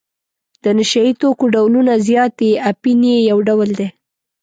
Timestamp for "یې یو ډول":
3.11-3.69